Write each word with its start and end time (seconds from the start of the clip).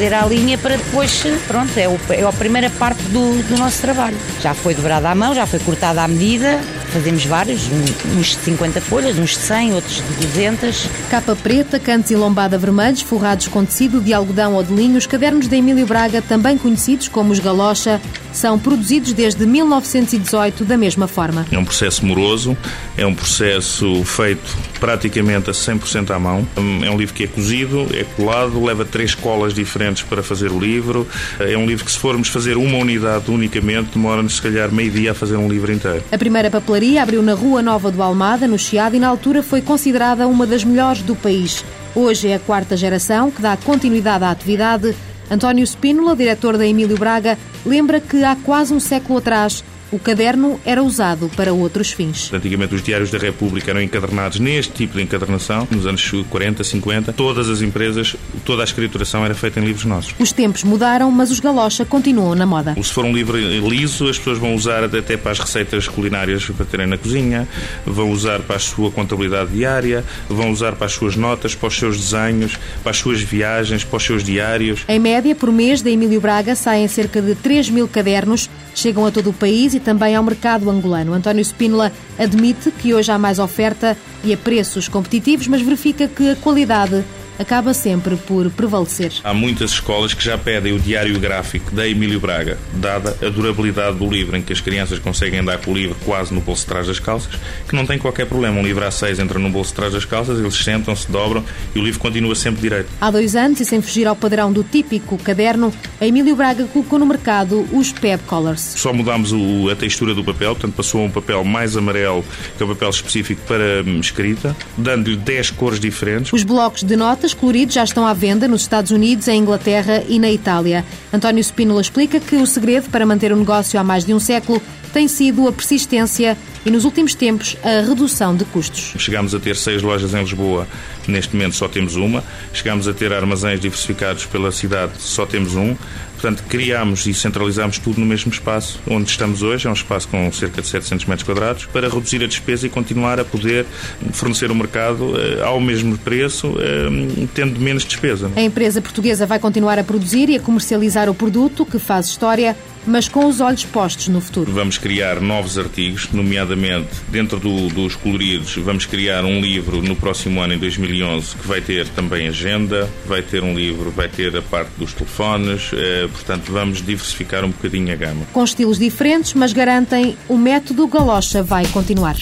fazer 0.00 0.14
à 0.14 0.24
linha 0.24 0.56
para 0.56 0.78
depois, 0.78 1.22
pronto, 1.46 1.76
é, 1.76 1.86
o, 1.86 2.00
é 2.08 2.22
a 2.22 2.32
primeira 2.32 2.70
parte 2.70 3.02
do, 3.02 3.42
do 3.42 3.58
nosso 3.58 3.82
trabalho. 3.82 4.16
Já 4.40 4.54
foi 4.54 4.74
dobrada 4.74 5.10
à 5.10 5.14
mão, 5.14 5.34
já 5.34 5.44
foi 5.44 5.58
cortada 5.58 6.00
à 6.00 6.08
medida, 6.08 6.58
fazemos 6.90 7.26
vários, 7.26 7.68
uns 8.16 8.28
de 8.28 8.36
50 8.36 8.80
folhas, 8.80 9.18
uns 9.18 9.32
de 9.32 9.40
100, 9.40 9.74
outros 9.74 9.96
de 9.96 10.26
200. 10.26 10.88
Capa 11.10 11.36
preta, 11.36 11.78
cantos 11.78 12.10
e 12.10 12.16
lombada 12.16 12.56
vermelhos, 12.56 13.02
forrados 13.02 13.46
com 13.48 13.62
tecido 13.62 14.00
de 14.00 14.14
algodão 14.14 14.54
ou 14.54 14.62
de 14.62 14.72
linho, 14.72 14.96
os 14.96 15.04
cadernos 15.04 15.46
de 15.46 15.56
Emílio 15.56 15.86
Braga, 15.86 16.22
também 16.22 16.56
conhecidos 16.56 17.06
como 17.06 17.30
os 17.32 17.38
Galocha, 17.38 18.00
são 18.32 18.58
produzidos 18.58 19.12
desde 19.12 19.44
1918 19.46 20.64
da 20.64 20.76
mesma 20.76 21.06
forma. 21.06 21.46
É 21.50 21.58
um 21.58 21.64
processo 21.64 22.04
moroso, 22.04 22.56
é 22.96 23.06
um 23.06 23.14
processo 23.14 24.04
feito 24.04 24.56
praticamente 24.78 25.50
a 25.50 25.52
100% 25.52 26.10
à 26.10 26.18
mão. 26.18 26.46
É 26.82 26.90
um 26.90 26.96
livro 26.96 27.14
que 27.14 27.24
é 27.24 27.26
cozido, 27.26 27.86
é 27.92 28.04
colado, 28.04 28.62
leva 28.64 28.84
três 28.84 29.14
colas 29.14 29.54
diferentes 29.54 30.02
para 30.02 30.22
fazer 30.22 30.50
o 30.50 30.58
livro. 30.58 31.06
É 31.38 31.56
um 31.56 31.66
livro 31.66 31.84
que, 31.84 31.92
se 31.92 31.98
formos 31.98 32.28
fazer 32.28 32.56
uma 32.56 32.78
unidade 32.78 33.30
unicamente, 33.30 33.90
demora-nos 33.94 34.36
se 34.36 34.42
calhar 34.42 34.72
meio 34.72 34.90
dia 34.90 35.12
a 35.12 35.14
fazer 35.14 35.36
um 35.36 35.48
livro 35.48 35.72
inteiro. 35.72 36.02
A 36.10 36.18
primeira 36.18 36.50
papelaria 36.50 37.02
abriu 37.02 37.22
na 37.22 37.34
Rua 37.34 37.62
Nova 37.62 37.90
do 37.90 38.02
Almada, 38.02 38.46
no 38.46 38.58
Chiado, 38.58 38.96
e 38.96 39.00
na 39.00 39.08
altura 39.08 39.42
foi 39.42 39.60
considerada 39.60 40.26
uma 40.26 40.46
das 40.46 40.64
melhores 40.64 41.02
do 41.02 41.14
país. 41.14 41.64
Hoje 41.94 42.28
é 42.28 42.36
a 42.36 42.38
quarta 42.38 42.76
geração 42.76 43.30
que 43.30 43.42
dá 43.42 43.56
continuidade 43.56 44.24
à 44.24 44.30
atividade. 44.30 44.94
António 45.30 45.64
Spínola, 45.64 46.16
diretor 46.16 46.58
da 46.58 46.66
Emílio 46.66 46.98
Braga, 46.98 47.38
lembra 47.64 48.00
que 48.00 48.24
há 48.24 48.34
quase 48.34 48.74
um 48.74 48.80
século 48.80 49.20
atrás 49.20 49.64
o 49.90 49.98
caderno 49.98 50.60
era 50.64 50.82
usado 50.82 51.30
para 51.36 51.52
outros 51.52 51.90
fins. 51.92 52.32
Antigamente 52.32 52.74
os 52.74 52.82
diários 52.82 53.10
da 53.10 53.18
República 53.18 53.70
eram 53.70 53.82
encadernados 53.82 54.38
neste 54.38 54.72
tipo 54.72 54.96
de 54.96 55.02
encadernação, 55.02 55.66
nos 55.70 55.86
anos 55.86 56.10
40, 56.28 56.62
50. 56.62 57.12
Todas 57.12 57.48
as 57.48 57.62
empresas, 57.62 58.16
toda 58.44 58.62
a 58.62 58.64
escrituração 58.64 59.24
era 59.24 59.34
feita 59.34 59.60
em 59.60 59.64
livros 59.64 59.84
nossos. 59.84 60.14
Os 60.18 60.32
tempos 60.32 60.64
mudaram, 60.64 61.10
mas 61.10 61.30
os 61.30 61.40
galocha 61.40 61.84
continuam 61.84 62.34
na 62.34 62.46
moda. 62.46 62.76
Se 62.82 62.92
for 62.92 63.04
um 63.04 63.12
livro 63.12 63.36
liso, 63.36 64.08
as 64.08 64.18
pessoas 64.18 64.38
vão 64.38 64.54
usar 64.54 64.84
até 64.84 65.16
para 65.16 65.32
as 65.32 65.38
receitas 65.38 65.88
culinárias 65.88 66.44
para 66.44 66.66
terem 66.66 66.86
na 66.86 66.96
cozinha, 66.96 67.48
vão 67.84 68.10
usar 68.10 68.40
para 68.40 68.56
a 68.56 68.58
sua 68.58 68.90
contabilidade 68.90 69.50
diária, 69.50 70.04
vão 70.28 70.50
usar 70.50 70.72
para 70.72 70.86
as 70.86 70.92
suas 70.92 71.16
notas, 71.16 71.54
para 71.54 71.68
os 71.68 71.76
seus 71.76 71.98
desenhos, 71.98 72.58
para 72.82 72.90
as 72.90 72.98
suas 72.98 73.20
viagens, 73.20 73.84
para 73.84 73.96
os 73.96 74.04
seus 74.04 74.22
diários. 74.22 74.84
Em 74.88 74.98
média, 74.98 75.34
por 75.34 75.52
mês, 75.52 75.82
da 75.82 75.90
Emílio 75.90 76.20
Braga 76.20 76.54
saem 76.54 76.86
cerca 76.88 77.20
de 77.20 77.34
3 77.34 77.70
mil 77.70 77.88
cadernos, 77.88 78.48
chegam 78.74 79.04
a 79.06 79.10
todo 79.10 79.30
o 79.30 79.32
país 79.32 79.74
e 79.74 79.79
também 79.80 80.14
ao 80.14 80.22
mercado 80.22 80.70
angolano. 80.70 81.12
António 81.12 81.42
Spínola 81.42 81.92
admite 82.18 82.70
que 82.70 82.94
hoje 82.94 83.10
há 83.10 83.18
mais 83.18 83.38
oferta 83.38 83.96
e 84.22 84.32
a 84.32 84.36
preços 84.36 84.88
competitivos, 84.88 85.48
mas 85.48 85.62
verifica 85.62 86.06
que 86.06 86.30
a 86.30 86.36
qualidade 86.36 87.04
acaba 87.40 87.72
sempre 87.72 88.16
por 88.16 88.50
prevalecer. 88.50 89.12
Há 89.24 89.32
muitas 89.32 89.70
escolas 89.70 90.12
que 90.12 90.22
já 90.22 90.36
pedem 90.36 90.74
o 90.74 90.78
diário 90.78 91.18
gráfico 91.18 91.74
da 91.74 91.88
Emílio 91.88 92.20
Braga, 92.20 92.58
dada 92.74 93.16
a 93.22 93.30
durabilidade 93.30 93.96
do 93.96 94.08
livro, 94.08 94.36
em 94.36 94.42
que 94.42 94.52
as 94.52 94.60
crianças 94.60 94.98
conseguem 94.98 95.40
andar 95.40 95.58
com 95.58 95.70
o 95.70 95.74
livro 95.74 95.96
quase 96.04 96.34
no 96.34 96.40
bolso 96.42 96.62
de 96.62 96.68
trás 96.68 96.86
das 96.86 96.98
calças, 96.98 97.32
que 97.66 97.74
não 97.74 97.86
tem 97.86 97.98
qualquer 97.98 98.26
problema. 98.26 98.60
Um 98.60 98.62
livro 98.62 98.84
A6 98.84 99.18
entra 99.18 99.38
no 99.38 99.48
bolso 99.48 99.70
de 99.70 99.76
trás 99.76 99.94
das 99.94 100.04
calças, 100.04 100.38
eles 100.38 100.54
sentam-se, 100.54 101.10
dobram 101.10 101.42
e 101.74 101.78
o 101.78 101.82
livro 101.82 101.98
continua 101.98 102.34
sempre 102.34 102.60
direito. 102.60 102.88
Há 103.00 103.10
dois 103.10 103.34
anos, 103.34 103.58
e 103.58 103.64
sem 103.64 103.80
fugir 103.80 104.06
ao 104.06 104.14
padrão 104.14 104.52
do 104.52 104.62
típico 104.62 105.16
caderno, 105.16 105.72
a 105.98 106.06
Emílio 106.06 106.36
Braga 106.36 106.66
colocou 106.66 106.98
no 106.98 107.06
mercado 107.06 107.66
os 107.72 107.90
Peb 107.90 108.20
Colors. 108.26 108.74
Só 108.76 108.92
mudámos 108.92 109.32
o, 109.32 109.70
a 109.70 109.76
textura 109.76 110.14
do 110.14 110.22
papel, 110.22 110.54
portanto 110.54 110.74
passou 110.74 111.00
a 111.00 111.04
um 111.04 111.10
papel 111.10 111.42
mais 111.42 111.74
amarelo, 111.74 112.22
que 112.58 112.62
é 112.62 112.66
um 112.66 112.68
papel 112.68 112.90
específico 112.90 113.40
para 113.46 113.82
hum, 113.86 113.98
escrita, 113.98 114.54
dando-lhe 114.76 115.16
10 115.16 115.52
cores 115.52 115.80
diferentes. 115.80 116.32
Os 116.34 116.42
blocos 116.42 116.82
de 116.82 116.96
notas 116.96 117.29
coloridos 117.34 117.74
já 117.74 117.84
estão 117.84 118.06
à 118.06 118.12
venda 118.12 118.46
nos 118.46 118.62
Estados 118.62 118.90
Unidos, 118.90 119.28
em 119.28 119.40
Inglaterra 119.40 120.02
e 120.08 120.18
na 120.18 120.30
Itália. 120.30 120.84
António 121.12 121.40
Spínola 121.40 121.80
explica 121.80 122.20
que 122.20 122.36
o 122.36 122.46
segredo 122.46 122.90
para 122.90 123.06
manter 123.06 123.32
o 123.32 123.36
negócio 123.36 123.78
há 123.78 123.84
mais 123.84 124.04
de 124.04 124.14
um 124.14 124.20
século 124.20 124.60
tem 124.90 125.08
sido 125.08 125.48
a 125.48 125.52
persistência 125.52 126.36
e, 126.64 126.70
nos 126.70 126.84
últimos 126.84 127.14
tempos, 127.14 127.56
a 127.62 127.86
redução 127.86 128.36
de 128.36 128.44
custos. 128.44 128.94
Chegámos 128.98 129.34
a 129.34 129.40
ter 129.40 129.56
seis 129.56 129.82
lojas 129.82 130.12
em 130.14 130.20
Lisboa, 130.20 130.66
neste 131.08 131.34
momento 131.34 131.56
só 131.56 131.68
temos 131.68 131.96
uma. 131.96 132.22
Chegámos 132.52 132.86
a 132.86 132.92
ter 132.92 133.12
armazéns 133.12 133.60
diversificados 133.60 134.26
pela 134.26 134.52
cidade, 134.52 134.92
só 134.98 135.24
temos 135.24 135.54
um. 135.54 135.76
Portanto, 136.20 136.44
criámos 136.50 137.06
e 137.06 137.14
centralizámos 137.14 137.78
tudo 137.78 137.98
no 137.98 138.04
mesmo 138.04 138.30
espaço 138.30 138.78
onde 138.86 139.10
estamos 139.10 139.42
hoje, 139.42 139.66
é 139.66 139.70
um 139.70 139.72
espaço 139.72 140.06
com 140.08 140.30
cerca 140.30 140.60
de 140.60 140.68
700 140.68 141.06
metros 141.06 141.26
quadrados, 141.26 141.64
para 141.64 141.88
reduzir 141.88 142.22
a 142.22 142.26
despesa 142.26 142.66
e 142.66 142.70
continuar 142.70 143.18
a 143.18 143.24
poder 143.24 143.64
fornecer 144.12 144.50
o 144.50 144.54
mercado 144.54 145.14
uh, 145.14 145.44
ao 145.44 145.58
mesmo 145.58 145.96
preço, 145.96 146.48
uh, 146.48 147.28
tendo 147.34 147.58
menos 147.58 147.84
despesa. 147.84 148.30
A 148.36 148.42
empresa 148.42 148.82
portuguesa 148.82 149.24
vai 149.24 149.38
continuar 149.38 149.78
a 149.78 149.84
produzir 149.84 150.28
e 150.28 150.36
a 150.36 150.40
comercializar 150.40 151.08
o 151.08 151.14
produto 151.14 151.64
que 151.64 151.78
faz 151.78 152.08
história 152.08 152.54
mas 152.86 153.08
com 153.08 153.26
os 153.26 153.40
olhos 153.40 153.64
postos 153.64 154.08
no 154.08 154.20
futuro. 154.20 154.52
Vamos 154.52 154.78
criar 154.78 155.20
novos 155.20 155.58
artigos, 155.58 156.08
nomeadamente 156.12 156.90
dentro 157.08 157.38
do, 157.38 157.68
dos 157.68 157.96
coloridos, 157.96 158.56
vamos 158.56 158.86
criar 158.86 159.24
um 159.24 159.40
livro 159.40 159.82
no 159.82 159.96
próximo 159.96 160.40
ano, 160.40 160.54
em 160.54 160.58
2011, 160.58 161.36
que 161.36 161.46
vai 161.46 161.60
ter 161.60 161.88
também 161.88 162.28
agenda, 162.28 162.88
vai 163.06 163.22
ter 163.22 163.42
um 163.42 163.54
livro, 163.54 163.90
vai 163.90 164.08
ter 164.08 164.36
a 164.36 164.42
parte 164.42 164.70
dos 164.78 164.92
telefones, 164.92 165.70
eh, 165.72 166.08
portanto 166.10 166.50
vamos 166.50 166.84
diversificar 166.84 167.44
um 167.44 167.50
bocadinho 167.50 167.92
a 167.92 167.96
gama. 167.96 168.26
Com 168.32 168.44
estilos 168.44 168.78
diferentes, 168.78 169.34
mas 169.34 169.52
garantem 169.52 170.16
o 170.28 170.36
método 170.36 170.86
Galocha 170.86 171.42
vai 171.42 171.66
continuar. 171.66 172.16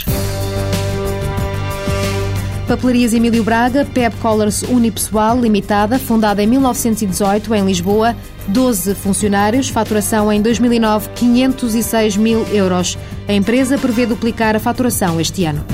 Papelarias 2.69 3.15
Emílio 3.15 3.43
Braga, 3.43 3.87
Pep 3.95 4.15
Colors 4.19 4.61
Unipessoal 4.61 5.41
Limitada, 5.41 5.99
fundada 5.99 6.43
em 6.43 6.47
1918 6.47 7.55
em 7.55 7.65
Lisboa, 7.65 8.15
12 8.47 8.95
funcionários, 8.95 9.71
faturação 9.71 10.31
em 10.31 10.43
2009 10.43 11.09
506 11.15 12.19
mil 12.19 12.47
euros. 12.53 12.99
A 13.27 13.33
empresa 13.33 13.79
prevê 13.79 14.05
duplicar 14.05 14.55
a 14.55 14.61
faturação 14.61 15.19
este 15.19 15.47
ano. 15.47 15.65